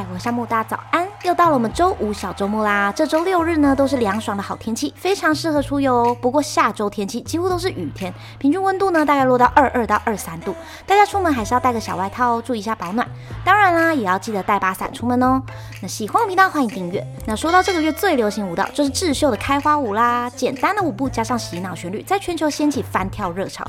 [0.00, 1.06] 嗨，我是木，大家早安！
[1.24, 2.90] 又到了我们周五小周末啦。
[2.90, 6.16] 这周六日呢，都是凉爽的好天气，非常适合出游哦。
[6.22, 10.54] 不过下周天气几乎都是雨天，平均温度呢大概落到二二到二三度，
[10.86, 13.06] 大家出门还是要带个小外套哦，注意一下保暖。
[13.44, 15.42] 当然啦，也要记得带把伞出门哦。
[15.82, 17.06] 那喜欢我频道，欢迎订阅。
[17.26, 20.30] 那说到这个月最流行舞蹈，就是智秀的开花舞啦。
[20.30, 23.66] 简单的舞步加上洗脑旋律，在全球掀起翻跳热潮。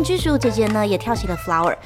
[0.00, 1.76] 就连居属姐姐呢，也跳起了 flower。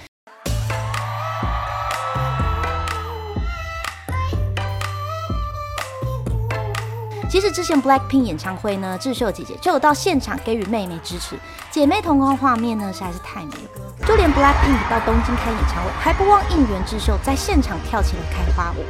[7.29, 11.37] 其实之前 Blackpink 演唱会呢，智秀姐姐就有到现场给予妹妹支持，
[11.71, 14.07] 姐妹同框画面呢实在是太美了。
[14.07, 18.85] 就连 Blackpink 到东京开演唱会，还不忘应援智秀，在现场跳起了开花舞。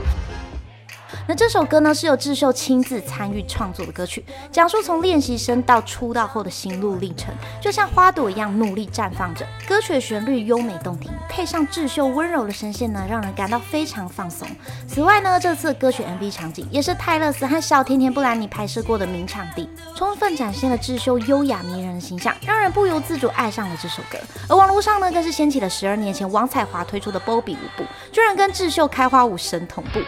[1.27, 4.22] 那这首歌呢，是由智秀亲自参与创作的歌曲，
[4.53, 9.47] 讲述从练习生到出道后的心路历程，就像花朵一样努力绽放着。
[9.66, 14.47] 歌曲的旋律优美动听，配上智秀温柔的声线呢，让人感到非常放松。
[14.86, 19.66] 此外呢，这次歌曲 MV 场景也是泰勒斯和小甜甜布兰妮拍摄过的名场地，
[19.97, 24.19] 充分展现了智秀优雅迷人的形象，让人不由自主爱上了这首歌。
[24.47, 30.00] 而网络上呢，更是掀起了十二年前王彩华推出的波比舞步，居然跟智秀开花舞神同步。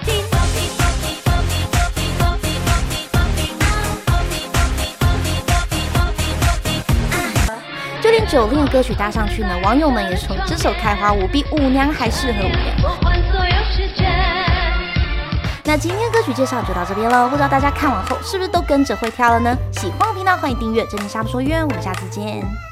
[8.28, 12.76] 九令的歌曲搭上去呢，网友们也从这首开花舞比舞娘还适合舞娘。
[15.64, 19.56] 那今天歌曲介绍就到这边了，不知道大家看完后是不是都跟着会跳了呢？
[19.72, 22.65] 喜欢我频道欢迎订阅，这里沙不说约，我们下次见。